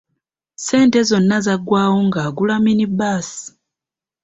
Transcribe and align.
Ssente 0.57 0.99
zonna 1.09 1.37
zaggwawo 1.45 1.97
ng'agula 2.07 2.55
mini-baasi. 2.63 3.43